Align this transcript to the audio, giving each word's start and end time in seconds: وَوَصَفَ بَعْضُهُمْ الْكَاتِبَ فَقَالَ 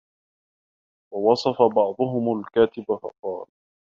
وَوَصَفَ 1.13 1.61
بَعْضُهُمْ 1.61 2.39
الْكَاتِبَ 2.41 2.85
فَقَالَ 2.97 3.45